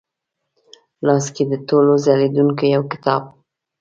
لاس 1.05 1.25
کې 1.35 1.43
د 1.51 1.53
ټولو 1.67 1.91
ځلېدونکې 2.05 2.65
یوکتاب، 2.75 3.23